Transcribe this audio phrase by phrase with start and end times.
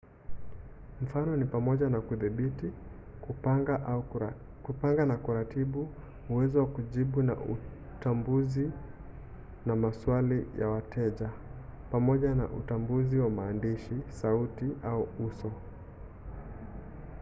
[1.01, 2.71] mfano ni pamoja na kudhibiti
[4.65, 5.89] kupanga na kuratibu
[6.29, 7.35] uwezo wa kujibu
[7.95, 8.71] utambuzi
[9.65, 11.29] na maswali ya wateja
[11.91, 15.51] pamoja na utambuzi wa maandishi sauti na uso